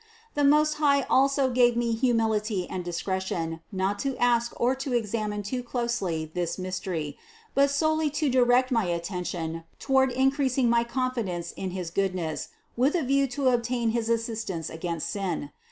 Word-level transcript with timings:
324. 0.33 0.43
The 0.43 0.49
Most 0.49 0.73
High 0.77 1.07
also 1.13 1.51
gave 1.51 1.77
me 1.77 1.91
humility 1.91 2.67
and 2.67 2.83
dis 2.83 3.03
cretion, 3.03 3.59
not 3.71 3.99
to 3.99 4.17
ask 4.17 4.51
or 4.59 4.73
to 4.73 4.93
examine 4.93 5.43
too 5.43 5.61
closely 5.61 6.31
this 6.33 6.57
mys 6.57 6.79
THE 6.79 6.85
CONCEPTION 6.89 7.13
261 7.13 7.13
tery, 7.13 7.17
but 7.53 7.69
solely 7.69 8.09
to 8.09 8.29
direct 8.31 8.71
my 8.71 8.85
attention 8.85 9.63
toward 9.77 10.09
increasing 10.09 10.71
my 10.71 10.83
confidence 10.83 11.51
in 11.51 11.69
his 11.69 11.91
goodness 11.91 12.49
with 12.75 12.95
a 12.95 13.03
view 13.03 13.27
to 13.27 13.49
obtain 13.49 13.91
his 13.91 14.09
assistance 14.09 14.71
against 14.71 15.07
sin. 15.07 15.51